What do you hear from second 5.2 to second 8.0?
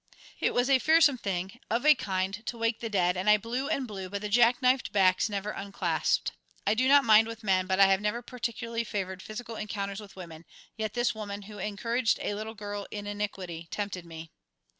never unclasped. I do not mind with men, but I